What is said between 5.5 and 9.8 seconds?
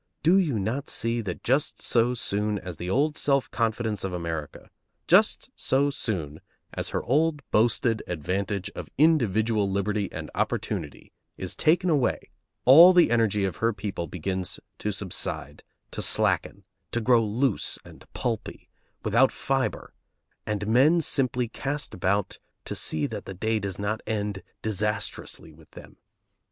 so soon as her old boasted advantage of individual